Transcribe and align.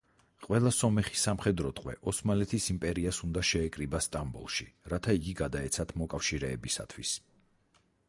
ყველა 0.43 0.69
სომეხი 0.77 1.19
სამხედრო 1.23 1.71
ტყვე 1.79 1.95
ოსმალეთის 2.13 2.67
იმპერიას 2.75 3.21
უნდა 3.29 3.45
შეეკრიბა 3.51 4.03
სტამბოლში, 4.09 4.69
რათა 4.97 5.19
იგი 5.23 5.39
გადაეცათ 5.45 5.97
მოკავშირეებისათვის. 6.05 7.19